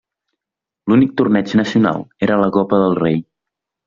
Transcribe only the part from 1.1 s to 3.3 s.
torneig nacional era la Copa del Rei.